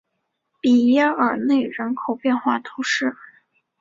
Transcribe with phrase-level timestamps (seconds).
[0.59, 3.15] 比耶尔内人口变化图示